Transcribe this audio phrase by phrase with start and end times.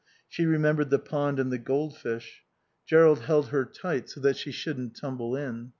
[0.27, 2.43] She remembered the pond and the goldfish.
[2.87, 5.69] Jerrold held her tight so that she shouldn't tumble in.